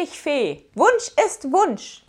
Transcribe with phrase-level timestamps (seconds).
[0.00, 0.64] dich, Fee.
[0.74, 2.02] Wunsch ist Wunsch.